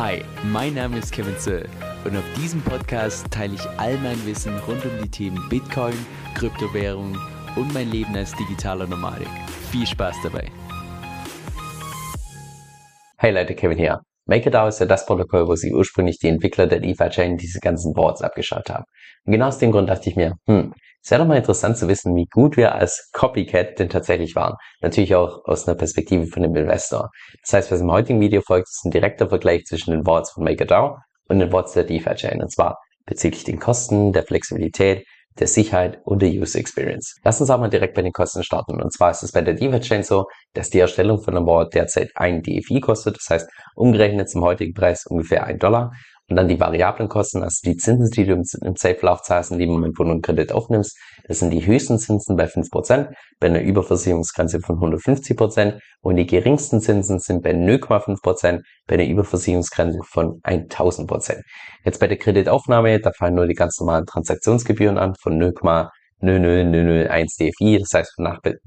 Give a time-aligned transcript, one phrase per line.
[0.00, 1.68] Hi, mein Name ist Kevin Zöll
[2.06, 5.92] und auf diesem Podcast teile ich all mein Wissen rund um die Themen Bitcoin,
[6.34, 7.18] Kryptowährung
[7.54, 9.28] und mein Leben als digitaler Nomadik.
[9.70, 10.50] Viel Spaß dabei!
[13.18, 14.00] Hey Leute, Kevin hier.
[14.30, 18.22] MakerDAO ist ja das Protokoll, wo sich ursprünglich die Entwickler der DeFi-Chain diese ganzen Boards
[18.22, 18.84] abgeschaut haben.
[19.26, 20.72] Und genau aus dem Grund dachte ich mir, hm,
[21.02, 24.54] es wäre doch mal interessant zu wissen, wie gut wir als Copycat denn tatsächlich waren.
[24.82, 27.10] Natürlich auch aus einer Perspektive von dem Investor.
[27.42, 30.44] Das heißt, was im heutigen Video folgt, ist ein direkter Vergleich zwischen den Boards von
[30.44, 30.96] MakerDAO
[31.28, 32.40] und den Boards der DeFi-Chain.
[32.40, 35.04] Und zwar bezüglich den Kosten, der Flexibilität,
[35.38, 37.16] der Sicherheit und der User Experience.
[37.24, 38.82] Lass uns auch mal direkt bei den Kosten starten.
[38.82, 42.10] Und zwar ist es bei der DeFi-Chain so, dass die Erstellung von einem Board derzeit
[42.14, 43.16] ein DFI kostet.
[43.16, 45.92] Das heißt, umgerechnet zum heutigen Preis ungefähr ein Dollar.
[46.30, 49.70] Und dann die variablen Kosten, also die Zinsen, die du im Safe-Lauf zahlst, in dem
[49.70, 50.96] Moment, wo du einen Kredit aufnimmst.
[51.26, 53.08] Das sind die höchsten Zinsen bei 5%,
[53.40, 59.98] bei einer Überversicherungsgrenze von 150% und die geringsten Zinsen sind bei 0,5%, bei einer Überversicherungsgrenze
[60.08, 61.40] von 1000%.
[61.84, 67.80] Jetzt bei der Kreditaufnahme, da fallen nur die ganz normalen Transaktionsgebühren an von 0,00001 DFI,
[67.80, 68.14] das heißt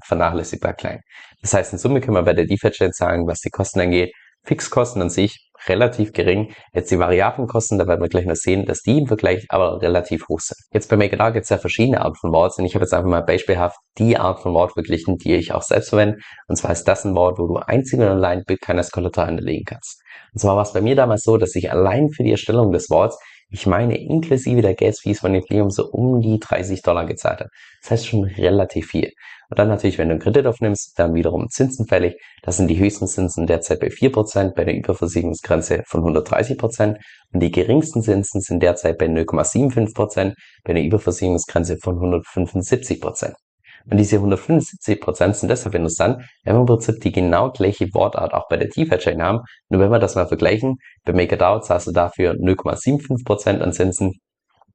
[0.05, 0.99] vernachlässigbar klein.
[1.41, 4.13] Das heißt, in Summe können wir bei der DeFi-Chain sagen, was die Kosten angeht,
[4.45, 6.53] Fixkosten an sich relativ gering.
[6.73, 9.81] Jetzt die variablen Kosten, da werden wir gleich noch sehen, dass die im Vergleich aber
[9.81, 10.57] relativ hoch sind.
[10.71, 13.09] Jetzt bei MakerDAO gibt es ja verschiedene Arten von Worts und ich habe jetzt einfach
[13.09, 16.17] mal beispielhaft die Art von Wort verglichen, die ich auch selbst verwende.
[16.47, 19.65] Und zwar ist das ein Wort, wo du einzig und allein Bitcoin als Kollateral hinterlegen
[19.65, 20.01] kannst.
[20.33, 22.89] Und zwar war es bei mir damals so, dass ich allein für die Erstellung des
[22.89, 23.17] Worts
[23.53, 27.49] ich meine, inklusive der Gas Fees von Ethereum so um die 30 Dollar gezahlt habe.
[27.83, 29.11] Das heißt schon relativ viel.
[29.49, 32.15] Und dann natürlich, wenn du einen Kredit aufnimmst, dann wiederum Zinsen fällig.
[32.41, 36.97] Das sind die höchsten Zinsen derzeit bei 4%, bei der Überversicherungsgrenze von 130%.
[37.31, 43.35] Und die geringsten Zinsen sind derzeit bei 0,75%, bei der Überversicherungsgrenze von 175%.
[43.89, 48.33] Und diese 175 Prozent sind deshalb interessant, wenn wir im Prinzip die genau gleiche Wortart
[48.33, 49.39] auch bei der DeFi-Chain haben.
[49.69, 54.13] Nur wenn wir das mal vergleichen, bei MakerDAO zahlst du dafür 0,75 Prozent an Zinsen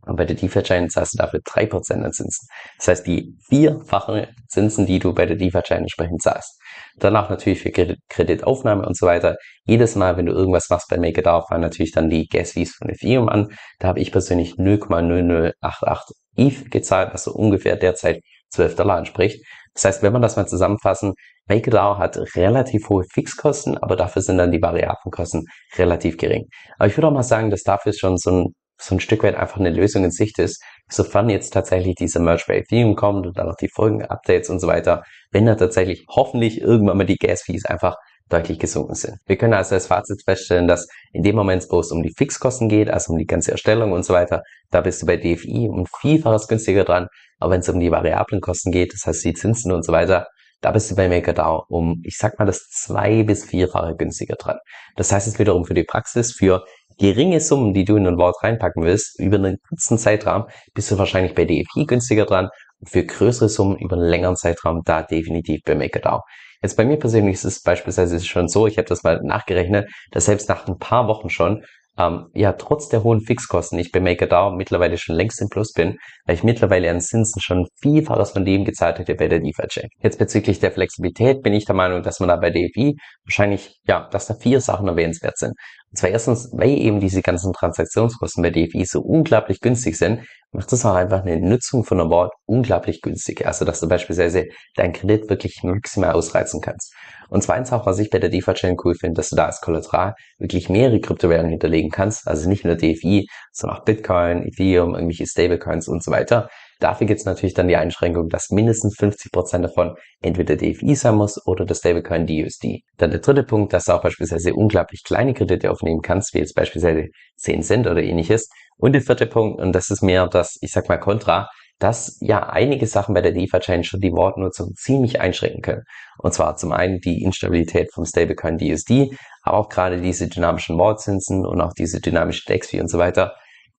[0.08, 2.48] und bei der DeFi-Chain zahlst du dafür 3% an Zinsen.
[2.78, 6.58] Das heißt, die vierfachen Zinsen, die du bei der DeFi-Chain entsprechend zahlst.
[6.96, 7.70] Danach natürlich für
[8.08, 9.36] Kreditaufnahme und so weiter.
[9.64, 12.88] Jedes Mal, wenn du irgendwas machst bei MakerDAO, fallen natürlich dann die Gas Fees von
[12.88, 13.48] Ethereum an.
[13.78, 19.44] Da habe ich persönlich 0,0088 ETH gezahlt, was so ungefähr derzeit 12 Dollar entspricht.
[19.74, 21.14] Das heißt, wenn man das mal zusammenfassen,
[21.48, 25.44] MakerDAO hat relativ hohe Fixkosten, aber dafür sind dann die variablen Kosten
[25.76, 26.46] relativ gering.
[26.78, 28.46] Aber ich würde auch mal sagen, dass dafür schon so ein,
[28.80, 32.44] so ein Stück weit einfach eine Lösung in Sicht ist, sofern jetzt tatsächlich diese Merge
[32.48, 36.04] bei Ethereum kommt und dann noch die folgenden Updates und so weiter, wenn da tatsächlich
[36.08, 37.96] hoffentlich irgendwann mal die Gas Fees einfach
[38.28, 39.18] deutlich gesunken sind.
[39.26, 42.68] Wir können also als Fazit feststellen, dass in dem Moment, wo es um die Fixkosten
[42.68, 45.86] geht, also um die ganze Erstellung und so weiter, da bist du bei DFI um
[46.00, 47.08] Vielfaches günstiger dran.
[47.38, 50.26] Aber wenn es um die variablen Kosten geht, das heißt die Zinsen und so weiter,
[50.60, 54.58] da bist du bei MakerDAO um, ich sag mal, das zwei bis vierfache günstiger dran.
[54.96, 56.64] Das heißt es wiederum für die Praxis, für
[56.98, 60.98] geringe Summen, die du in ein Wort reinpacken willst, über einen kurzen Zeitraum, bist du
[60.98, 62.48] wahrscheinlich bei DFI günstiger dran.
[62.80, 66.22] Und für größere Summen über einen längeren Zeitraum da definitiv bei MakerDAO.
[66.62, 70.24] Jetzt bei mir persönlich ist es beispielsweise schon so, ich habe das mal nachgerechnet, dass
[70.24, 71.64] selbst nach ein paar Wochen schon
[71.98, 75.96] ähm, ja trotz der hohen Fixkosten ich bei MakerDAO mittlerweile schon längst im Plus bin,
[76.26, 79.88] weil ich mittlerweile an Zinsen schon vielfaches von dem gezahlt hätte bei der DeFi-Chain.
[80.02, 84.08] Jetzt bezüglich der Flexibilität bin ich der Meinung, dass man da bei DeFi wahrscheinlich, ja,
[84.10, 85.54] dass da vier Sachen erwähnenswert sind.
[85.90, 90.20] Und zwar erstens, weil eben diese ganzen Transaktionskosten bei DeFi so unglaublich günstig sind,
[90.52, 93.46] macht das auch einfach eine Nutzung von einem Wort unglaublich günstig.
[93.46, 96.94] Also, dass du beispielsweise deinen Kredit wirklich maximal ausreizen kannst.
[97.28, 100.14] Und zweitens auch, was ich bei der DeFi-Chain cool finde, dass du da als Kollateral
[100.38, 102.26] wirklich mehrere Kryptowährungen hinterlegen kannst.
[102.26, 106.48] Also nicht nur DFI, sondern auch Bitcoin, Ethereum, irgendwelche Stablecoins und so weiter.
[106.80, 111.44] Dafür gibt es natürlich dann die Einschränkung, dass mindestens 50% davon entweder DFI sein muss
[111.44, 112.82] oder das Stablecoin DUSD.
[112.98, 116.54] Dann der dritte Punkt, dass du auch beispielsweise unglaublich kleine Kredite aufnehmen kannst, wie jetzt
[116.54, 118.48] beispielsweise 10 Cent oder ähnliches.
[118.76, 122.48] Und der vierte Punkt, und das ist mehr das, ich sag mal, Kontra, dass ja
[122.48, 125.82] einige Sachen bei der DeFi-Chain schon die Wortnutzung ziemlich einschränken können.
[126.18, 131.46] Und zwar zum einen die Instabilität vom Stablecoin DUSD, aber auch gerade diese dynamischen Wortzinsen
[131.46, 133.34] und auch diese dynamische DEX-Fee und so weiter,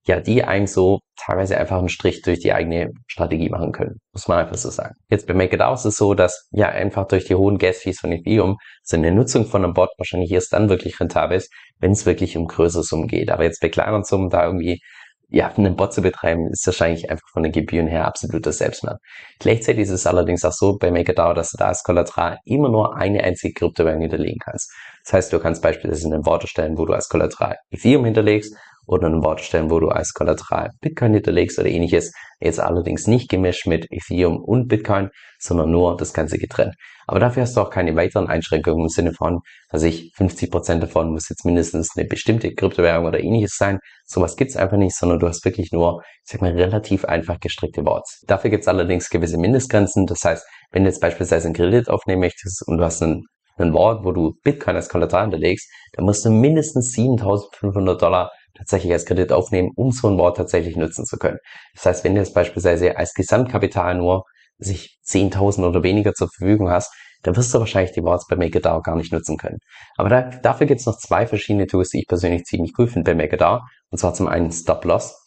[0.05, 3.99] ja, die einem so teilweise einfach einen Strich durch die eigene Strategie machen können.
[4.13, 4.95] Muss man einfach so sagen.
[5.09, 8.55] Jetzt bei MakerDAO ist es so, dass ja einfach durch die hohen Gas-Fees von Ethereum
[8.81, 12.37] so eine Nutzung von einem Bot wahrscheinlich erst dann wirklich rentabel ist, wenn es wirklich
[12.37, 13.29] um größere Summen geht.
[13.29, 14.81] Aber jetzt bei kleineren Summen da irgendwie
[15.29, 18.97] ja, einen Bot zu betreiben, ist wahrscheinlich einfach von den Gebühren her absoluter Selbstmord.
[19.39, 22.95] Gleichzeitig ist es allerdings auch so bei MakerDAO, dass du da als Kollateral immer nur
[22.95, 24.71] eine einzige Kryptowährung hinterlegen kannst.
[25.03, 28.55] Das heißt, du kannst beispielsweise einen Wort erstellen, wo du als Kollateral Ethereum hinterlegst
[28.89, 32.11] oder ein Wort stellen, wo du als Kollateral Bitcoin hinterlegst oder ähnliches.
[32.39, 36.73] Jetzt allerdings nicht gemischt mit Ethereum und Bitcoin, sondern nur das Ganze getrennt.
[37.05, 40.81] Aber dafür hast du auch keine weiteren Einschränkungen im Sinne von, dass ich 50 Prozent
[40.81, 43.77] davon muss jetzt mindestens eine bestimmte Kryptowährung oder ähnliches sein.
[44.05, 47.85] Sowas gibt's einfach nicht, sondern du hast wirklich nur, ich sag mal, relativ einfach gestrickte
[47.85, 48.23] Worts.
[48.25, 50.07] Dafür gibt's allerdings gewisse Mindestgrenzen.
[50.07, 53.25] Das heißt, wenn du jetzt beispielsweise einen Kredit aufnehmen möchtest und du hast einen
[53.61, 58.93] ein Wort, wo du Bitcoin als Kollateral hinterlegst, dann musst du mindestens 7500 Dollar tatsächlich
[58.93, 61.39] als Kredit aufnehmen, um so ein Wort tatsächlich nutzen zu können.
[61.73, 64.23] Das heißt, wenn du jetzt beispielsweise als Gesamtkapital nur
[64.59, 68.81] sich 10.000 oder weniger zur Verfügung hast, dann wirst du wahrscheinlich die Worts bei MakerDAO
[68.81, 69.57] gar nicht nutzen können.
[69.97, 73.11] Aber da, dafür gibt es noch zwei verschiedene Tools, die ich persönlich ziemlich cool finde
[73.11, 73.61] bei MakerDAO.
[73.89, 75.17] Und zwar zum einen Stop Loss,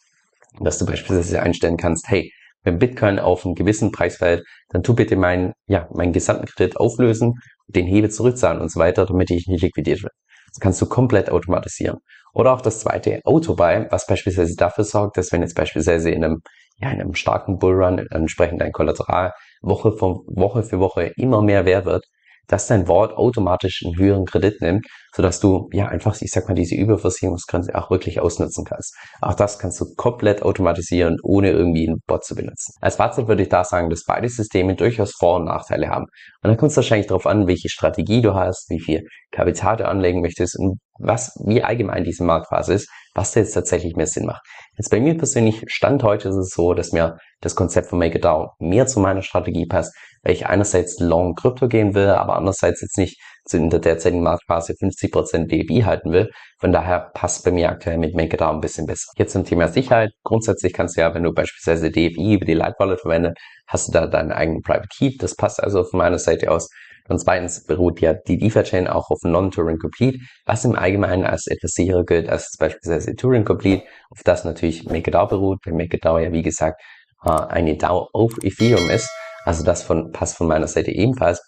[0.59, 2.31] dass du beispielsweise einstellen kannst, hey,
[2.63, 6.77] wenn Bitcoin auf einen gewissen Preis fällt, dann tu bitte meinen, ja, meinen gesamten Kredit
[6.77, 7.33] auflösen,
[7.67, 10.15] den Hebel zurückzahlen und so weiter, damit ich nicht liquidiert werde.
[10.47, 11.97] Das kannst du komplett automatisieren.
[12.33, 16.41] Oder auch das zweite Autobuy, was beispielsweise dafür sorgt, dass wenn jetzt beispielsweise in einem,
[16.77, 21.65] ja, in einem starken Bullrun entsprechend dein Kollateral Woche für Woche für Woche immer mehr
[21.65, 22.05] wert wird,
[22.47, 24.85] dass dein Wort automatisch einen höheren Kredit nimmt,
[25.15, 28.95] sodass du ja einfach, ich sag mal, diese Überversicherungsgrenze auch wirklich ausnutzen kannst.
[29.21, 32.73] Auch das kannst du komplett automatisieren, ohne irgendwie einen Bot zu benutzen.
[32.81, 36.05] Als Fazit würde ich da sagen, dass beide Systeme durchaus Vor- und Nachteile haben.
[36.41, 39.87] Und dann kommt es wahrscheinlich darauf an, welche Strategie du hast, wie viel Kapital du
[39.87, 44.25] anlegen möchtest und was, wie allgemein diese Marktphase ist, was da jetzt tatsächlich mehr Sinn
[44.25, 44.41] macht.
[44.77, 48.17] Jetzt bei mir persönlich, Stand heute ist es so, dass mir das Konzept von Make
[48.17, 52.35] It Down mehr zu meiner Strategie passt, weil ich einerseits long Krypto gehen will, aber
[52.35, 53.19] andererseits jetzt nicht
[53.51, 56.29] in der derzeitigen Marktphase 50% DBI halten will.
[56.59, 59.11] Von daher passt bei mir aktuell mit Make It Down ein bisschen besser.
[59.17, 60.11] Jetzt zum Thema Sicherheit.
[60.23, 63.35] Grundsätzlich kannst du ja, wenn du beispielsweise DFI über die Light Wallet verwendest,
[63.67, 65.17] hast du da deinen eigenen Private Key.
[65.17, 66.69] Das passt also von meiner Seite aus.
[67.09, 71.71] Und zweitens beruht ja die DeFi-Chain auch auf Non-Turing Complete, was im Allgemeinen als etwas
[71.71, 76.43] sicherer gilt als beispielsweise Turing Complete, auf das natürlich MakerDAO beruht, weil MakerDAO ja wie
[76.43, 76.81] gesagt
[77.25, 79.09] äh, eine DAO auf Ethereum ist.
[79.45, 81.41] Also das von, passt von meiner Seite ebenfalls.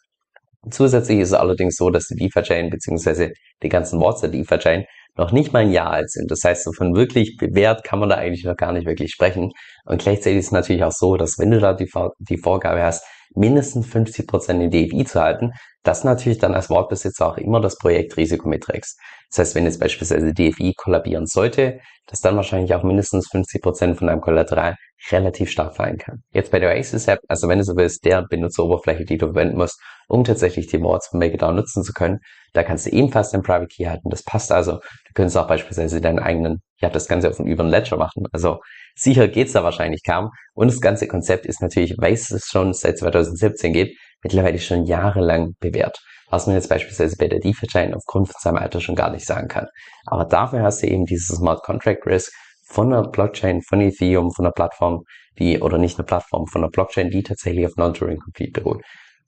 [0.69, 3.31] Zusätzlich ist es allerdings so, dass die DeFi-Chain bzw.
[3.63, 4.85] die ganzen Worts der DeFi-Chain
[5.17, 6.29] noch nicht mal ein Jahr alt sind.
[6.29, 9.51] Das heißt, so von wirklich bewährt kann man da eigentlich noch gar nicht wirklich sprechen.
[9.85, 13.05] Und gleichzeitig ist es natürlich auch so, dass wenn du da die, die Vorgabe hast,
[13.33, 15.51] mindestens 50 Prozent in DFI zu halten,
[15.83, 18.99] das natürlich dann als Wortbesitzer auch immer das Projektrisiko mitträgst.
[19.29, 23.97] Das heißt, wenn jetzt beispielsweise DFI kollabieren sollte, dass dann wahrscheinlich auch mindestens 50 Prozent
[23.97, 24.75] von deinem Kollateral
[25.11, 26.23] relativ stark fallen kann.
[26.31, 29.57] Jetzt bei der Oasis App, also wenn du so willst, der Benutzeroberfläche, die du verwenden
[29.57, 32.19] musst, um tatsächlich die Boards von MakerDAO nutzen zu können,
[32.53, 34.09] da kannst du ebenfalls dein Private Key halten.
[34.09, 34.73] Das passt also.
[34.73, 38.25] Du könntest auch beispielsweise deinen eigenen, ja, das Ganze auf einen über Ledger machen.
[38.31, 38.59] Also
[38.95, 40.29] sicher geht's da wahrscheinlich kaum.
[40.53, 45.53] Und das ganze Konzept ist natürlich, weil es schon seit 2017 gibt, mittlerweile schon jahrelang
[45.59, 45.99] bewährt.
[46.29, 49.47] Was man jetzt beispielsweise bei der DeFi-Chain aufgrund von seinem Alter schon gar nicht sagen
[49.47, 49.67] kann.
[50.05, 52.31] Aber dafür hast du eben dieses Smart Contract Risk,
[52.67, 55.03] von einer Blockchain, von Ethereum, von einer Plattform,
[55.37, 58.81] die, oder nicht eine Plattform, von einer Blockchain, die tatsächlich auf Non-Turing Complete beruht.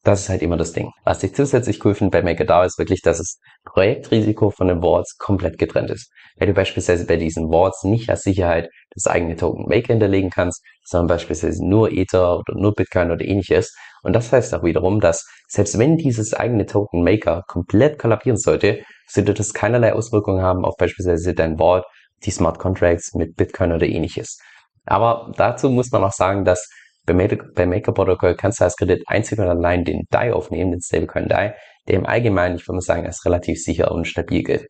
[0.04, 0.92] Das ist halt immer das Ding.
[1.04, 5.18] Was ich zusätzlich cool finde bei MakerDAO ist wirklich, dass das Projektrisiko von den Wards
[5.18, 6.10] komplett getrennt ist.
[6.38, 10.64] Weil du beispielsweise bei diesen Wards nicht als Sicherheit das eigene Token Maker hinterlegen kannst,
[10.86, 13.76] sondern beispielsweise nur Ether oder nur Bitcoin oder ähnliches.
[14.04, 18.84] Und das heißt auch wiederum, dass selbst wenn dieses eigene Token Maker komplett kollabieren sollte,
[19.08, 21.86] sollte das keinerlei Auswirkungen haben auf beispielsweise dein Wort
[22.26, 24.40] die Smart Contracts mit Bitcoin oder ähnliches.
[24.86, 26.70] Aber dazu muss man auch sagen, dass
[27.08, 31.28] bei, Maker Protocol kannst du als Kredit einzig und allein den DAI aufnehmen, den Stablecoin
[31.28, 31.56] DAI,
[31.88, 34.68] der im Allgemeinen, ich würde sagen, als relativ sicher und stabil gilt.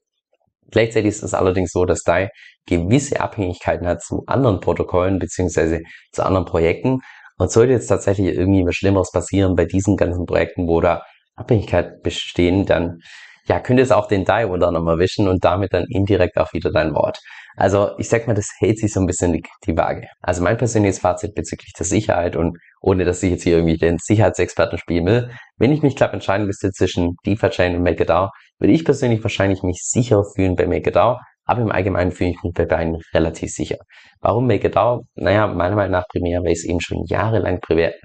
[0.70, 2.30] Gleichzeitig ist es allerdings so, dass DAI
[2.66, 5.82] gewisse Abhängigkeiten hat zu anderen Protokollen beziehungsweise
[6.12, 7.00] zu anderen Projekten.
[7.40, 11.04] Und sollte jetzt tatsächlich irgendwie was Schlimmeres passieren bei diesen ganzen Projekten, wo da
[11.36, 13.00] Abhängigkeit bestehen, dann
[13.48, 16.94] ja, könntest auch den Die unter anderem erwischen und damit dann indirekt auch wieder dein
[16.94, 17.20] Wort.
[17.58, 20.08] Also ich sag mal, das hält sich so ein bisschen die, die Waage.
[20.22, 23.98] Also mein persönliches Fazit bezüglich der Sicherheit und ohne dass ich jetzt hier irgendwie den
[23.98, 28.86] Sicherheitsexperten spielen will, wenn ich mich knapp entscheiden müsste zwischen DeFi-Chain und MakerDAO, würde ich
[28.86, 33.02] persönlich wahrscheinlich mich sicher fühlen bei MakerDAO, aber im Allgemeinen fühle ich mich bei beiden
[33.12, 33.78] relativ sicher.
[34.22, 35.06] Warum MakerDAO?
[35.16, 37.60] Naja, meiner Meinung nach primär, weil es eben schon jahrelang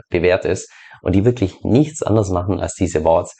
[0.08, 3.36] bewährt ist und die wirklich nichts anderes machen als diese Worts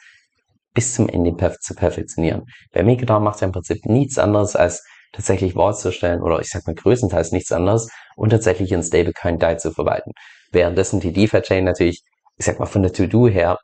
[0.75, 2.43] bis zum Ende perf zu perfektionieren.
[2.71, 6.49] Bei MakerDAO macht er im Prinzip nichts anderes als tatsächlich Wort zu stellen oder ich
[6.49, 10.11] sag mal größtenteils nichts anderes und tatsächlich ein Stablecoin DAI zu verwalten.
[10.51, 12.03] Währenddessen die DeFi-Chain natürlich,
[12.37, 13.57] ich sag mal von der To-Do her,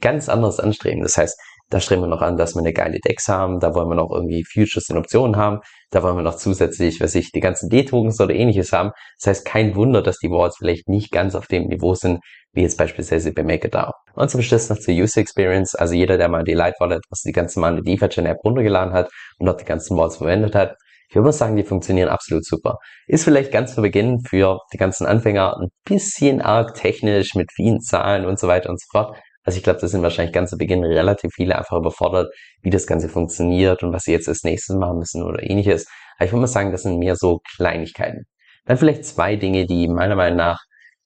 [0.00, 1.02] ganz anderes anstreben.
[1.02, 1.38] Das heißt,
[1.74, 4.12] da streben wir noch an, dass wir eine geile Dex haben, da wollen wir noch
[4.12, 5.58] irgendwie Futures in Optionen haben,
[5.90, 8.92] da wollen wir noch zusätzlich, was ich, die ganzen D-Tokens oder ähnliches haben.
[9.18, 12.20] Das heißt, kein Wunder, dass die Wallets vielleicht nicht ganz auf dem Niveau sind,
[12.52, 13.90] wie jetzt beispielsweise bei MakerDAO.
[14.14, 15.74] Und zum Schluss noch zur User Experience.
[15.74, 19.10] Also jeder, der mal die Light Wallet, was die ganze normale DeFi-Chain App runtergeladen hat
[19.40, 20.76] und dort die ganzen Wallets verwendet hat,
[21.08, 22.78] Ich würde mal sagen, die funktionieren absolut super.
[23.06, 27.80] Ist vielleicht ganz zu Beginn für die ganzen Anfänger ein bisschen arg technisch mit vielen
[27.80, 29.16] Zahlen und so weiter und so fort.
[29.44, 32.86] Also ich glaube, da sind wahrscheinlich ganz zu Beginn relativ viele einfach überfordert, wie das
[32.86, 35.86] Ganze funktioniert und was sie jetzt als nächstes machen müssen oder ähnliches.
[36.16, 38.24] Aber ich würde mal sagen, das sind mehr so Kleinigkeiten.
[38.64, 40.60] Dann vielleicht zwei Dinge, die meiner Meinung nach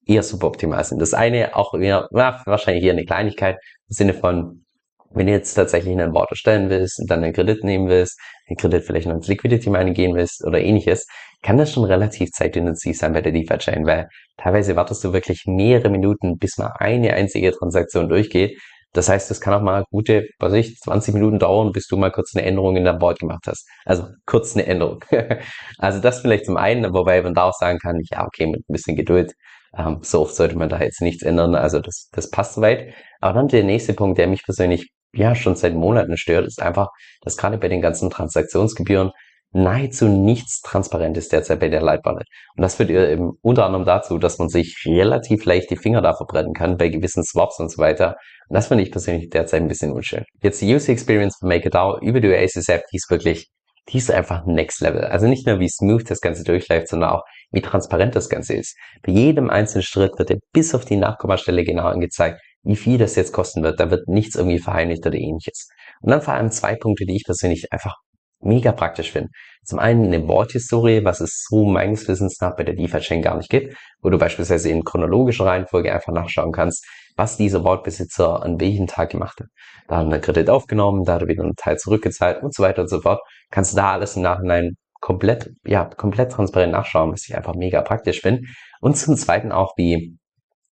[0.06, 1.02] eher suboptimal sind.
[1.02, 3.56] Das eine auch eher, ja, wahrscheinlich eher eine Kleinigkeit
[3.88, 4.64] im Sinne von,
[5.10, 8.56] wenn du jetzt tatsächlich einen Wort erstellen willst und dann einen Kredit nehmen willst, den
[8.56, 11.06] Kredit vielleicht noch ins Liquidity Mining gehen willst oder ähnliches,
[11.42, 15.44] kann das schon relativ zeitintensiv sein bei der DeFi Chain, weil teilweise wartest du wirklich
[15.46, 18.58] mehrere Minuten, bis mal eine einzige Transaktion durchgeht.
[18.92, 21.96] Das heißt, es kann auch mal gute, was weiß ich, 20 Minuten dauern, bis du
[21.96, 23.68] mal kurz eine Änderung in deinem Board gemacht hast.
[23.84, 25.04] Also kurz eine Änderung.
[25.78, 28.72] also das vielleicht zum einen, wobei man da auch sagen kann, ja, okay, mit ein
[28.72, 29.34] bisschen Geduld
[29.76, 31.54] ähm, so oft sollte man da jetzt nichts ändern.
[31.54, 32.94] Also das, das passt soweit.
[33.20, 36.88] Aber dann der nächste Punkt, der mich persönlich ja schon seit Monaten stört, ist einfach,
[37.22, 39.12] dass gerade bei den ganzen Transaktionsgebühren
[39.52, 42.26] nahezu nichts transparent ist derzeit bei der Leitwallet.
[42.56, 46.14] Und das führt eben unter anderem dazu, dass man sich relativ leicht die Finger da
[46.14, 48.16] verbrennen kann bei gewissen Swaps und so weiter.
[48.48, 50.24] Und das finde ich persönlich derzeit ein bisschen unschön.
[50.42, 53.48] Jetzt die User Experience von MakerDAO über die Oasis App, die ist wirklich,
[53.88, 55.04] die ist einfach next level.
[55.04, 58.76] Also nicht nur wie smooth das Ganze durchläuft, sondern auch wie transparent das Ganze ist.
[59.02, 63.16] Bei jedem einzelnen Schritt wird dir bis auf die Nachkommastelle genau angezeigt, wie viel das
[63.16, 63.80] jetzt kosten wird.
[63.80, 65.68] Da wird nichts irgendwie verheimlicht oder ähnliches.
[66.02, 67.96] Und dann vor allem zwei Punkte, die ich persönlich einfach
[68.40, 69.30] mega praktisch finde.
[69.64, 73.50] Zum einen eine Worthistorie, was es so meines Wissens nach bei der DeFi-Chain gar nicht
[73.50, 78.86] gibt, wo du beispielsweise in chronologischer Reihenfolge einfach nachschauen kannst, was dieser Wortbesitzer an welchem
[78.86, 79.48] Tag gemacht hat.
[79.88, 82.62] Da hat er einen Kredit aufgenommen, da hat er wieder einen Teil zurückgezahlt und so
[82.62, 83.20] weiter und so fort.
[83.50, 87.82] Kannst du da alles im Nachhinein komplett, ja, komplett transparent nachschauen, was ich einfach mega
[87.82, 88.42] praktisch finde.
[88.80, 90.16] Und zum Zweiten auch, wie,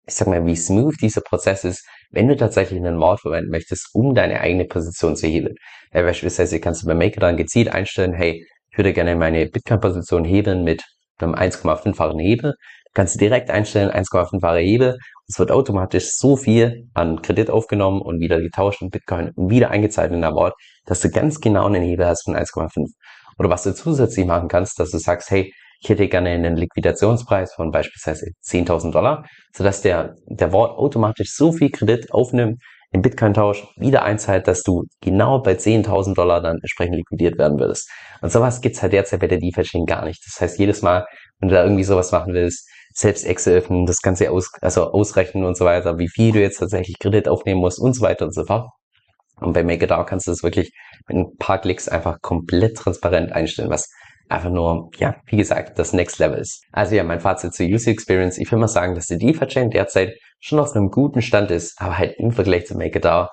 [0.06, 3.90] ich sag mal, wie smooth dieser Prozess ist, wenn du tatsächlich einen Mord verwenden möchtest,
[3.92, 5.54] um deine eigene Position zu hebeln.
[5.92, 10.25] Ja, beispielsweise kannst du bei Maker dann gezielt einstellen, hey, ich würde gerne meine Bitcoin-Position
[10.25, 10.82] hebeln mit
[11.18, 12.54] einem 1,5-fachen Hebel.
[12.87, 14.96] Du kannst direkt einstellen, 1,5-fache Hebel.
[15.28, 19.70] Es wird automatisch so viel an Kredit aufgenommen und wieder getauscht in Bitcoin und wieder
[19.70, 20.54] eingezahlt in der Wort,
[20.87, 22.92] dass du ganz genau einen Hebel hast von 1,5.
[23.38, 27.54] Oder was du zusätzlich machen kannst, dass du sagst, hey, ich hätte gerne einen Liquidationspreis
[27.54, 32.61] von beispielsweise 10.000 Dollar, sodass der, der Wort automatisch so viel Kredit aufnimmt,
[32.92, 37.90] im Bitcoin-Tausch wieder einzahlt, dass du genau bei 10.000 Dollar dann entsprechend liquidiert werden würdest.
[38.23, 40.25] Und sowas gibt's halt derzeit bei der DeFi-Chain gar nicht.
[40.25, 41.06] Das heißt, jedes Mal,
[41.38, 45.45] wenn du da irgendwie sowas machen willst, selbst Excel öffnen, das Ganze aus, also ausrechnen
[45.45, 48.35] und so weiter, wie viel du jetzt tatsächlich Kredit aufnehmen musst und so weiter und
[48.35, 48.71] so fort.
[49.40, 50.73] Und bei MakerDAO kannst du das wirklich
[51.06, 53.90] mit ein paar Klicks einfach komplett transparent einstellen, was
[54.28, 56.64] einfach nur, ja, wie gesagt, das Next Level ist.
[56.73, 58.38] Also ja, mein Fazit zur User Experience.
[58.38, 61.99] Ich will mal sagen, dass die DeFi-Chain derzeit schon auf einem guten Stand ist, aber
[61.99, 63.28] halt im Vergleich zu MakerDAO,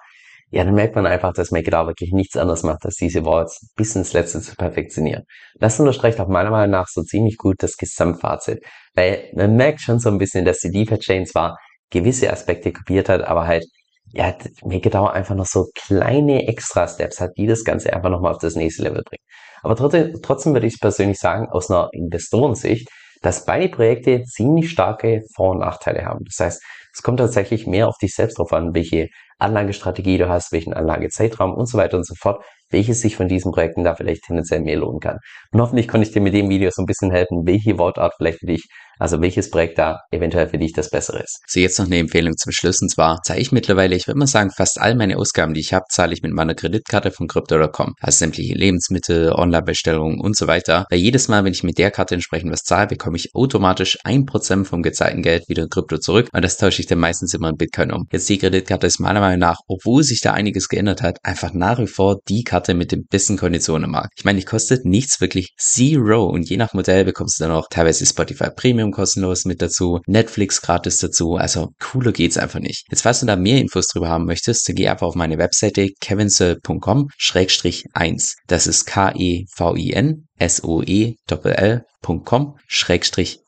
[0.52, 3.96] ja, dann merkt man einfach, dass MakerDAO wirklich nichts anderes macht, als diese Wallets bis
[3.96, 5.24] ins Letzte zu perfektionieren.
[5.60, 10.00] Das unterstreicht auch meiner Meinung nach so ziemlich gut das Gesamtfazit, weil man merkt schon
[10.00, 11.58] so ein bisschen, dass die DeFi-Chain zwar
[11.90, 13.66] gewisse Aspekte kopiert hat, aber halt
[14.12, 18.56] ja, MakerDAO einfach noch so kleine Extra-Steps hat, die das Ganze einfach nochmal auf das
[18.56, 19.24] nächste Level bringen.
[19.64, 22.88] Aber trotzdem, trotzdem würde ich persönlich sagen, aus einer Investorensicht,
[23.22, 26.26] dass beide Projekte ziemlich starke Vor- und Nachteile haben.
[26.26, 29.08] Das heißt, es kommt tatsächlich mehr auf dich selbst drauf an, welche
[29.40, 33.52] Anlagestrategie du hast, welchen Anlagezeitraum und so weiter und so fort, welches sich von diesen
[33.52, 35.18] Projekten da vielleicht tendenziell mehr lohnen kann.
[35.52, 38.40] Und hoffentlich konnte ich dir mit dem Video so ein bisschen helfen, welche Wortart vielleicht
[38.40, 38.68] für dich
[39.00, 41.40] also welches Projekt da eventuell für dich das bessere ist.
[41.48, 42.82] So, jetzt noch eine Empfehlung zum Schluss.
[42.82, 45.74] Und zwar zahle ich mittlerweile, ich würde mal sagen, fast all meine Ausgaben, die ich
[45.74, 47.94] habe, zahle ich mit meiner Kreditkarte von Crypto.com.
[48.00, 50.86] Also sämtliche Lebensmittel, Online-Bestellungen und so weiter.
[50.90, 54.26] Weil jedes Mal, wenn ich mit der Karte entsprechend was zahle, bekomme ich automatisch ein
[54.26, 56.30] Prozent vom gezahlten Geld wieder in Krypto zurück.
[56.32, 58.08] Und das tausche ich dann meistens immer in Bitcoin um.
[58.12, 61.80] Jetzt die Kreditkarte ist meiner Meinung nach, obwohl sich da einiges geändert hat, einfach nach
[61.80, 64.14] wie vor die Karte mit den besten Konditionen im Markt.
[64.18, 67.68] Ich meine, die kostet nichts wirklich zero und je nach Modell bekommst du dann auch
[67.70, 72.86] teilweise Spotify Premium kostenlos mit dazu, Netflix gratis dazu, also cooler geht's einfach nicht.
[72.90, 75.90] Jetzt, falls du da mehr Infos drüber haben möchtest, dann geh einfach auf meine Webseite
[76.00, 78.34] kevinsoe.com-1.
[78.48, 82.58] Das ist K-E-V-I-N S-O-E-L-L.com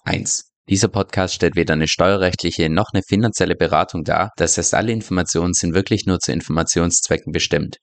[0.06, 0.44] 1.
[0.68, 4.32] Dieser Podcast stellt weder eine steuerrechtliche noch eine finanzielle Beratung dar.
[4.36, 7.78] Das heißt, alle Informationen sind wirklich nur zu Informationszwecken bestimmt.